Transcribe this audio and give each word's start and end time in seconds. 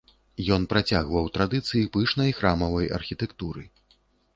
Ён 0.55 0.63
працягваў 0.71 1.29
традыцыі 1.37 1.87
пышнай 1.99 2.35
храмавай 2.41 2.93
архітэктуры. 3.01 3.63